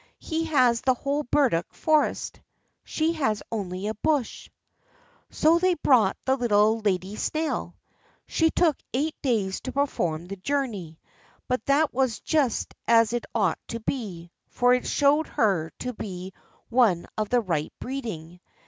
[0.17, 2.41] "He has the whole burdock forest;
[2.83, 4.49] she has only a bush."
[5.29, 7.75] So they brought the little lady snail.
[8.25, 10.99] She took eight days to perform the journey;
[11.47, 16.33] but that was just as it ought to be, for it showed her to be
[16.69, 18.39] one of the right breeding.